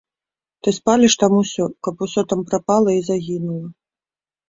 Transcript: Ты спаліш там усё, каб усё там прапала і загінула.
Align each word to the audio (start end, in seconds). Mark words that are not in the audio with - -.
Ты 0.63 0.73
спаліш 0.77 1.17
там 1.25 1.37
усё, 1.43 1.69
каб 1.89 2.03
усё 2.09 2.21
там 2.35 2.39
прапала 2.51 2.89
і 3.01 3.07
загінула. 3.15 3.67